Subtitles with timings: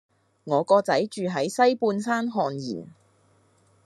[0.45, 2.49] 我個仔住喺西半山瀚
[2.83, 2.87] 然